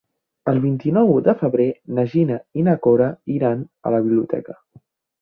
[0.53, 1.69] El vint-i-nou de febrer
[1.99, 4.61] na Gina i na Cora iran a la biblioteca.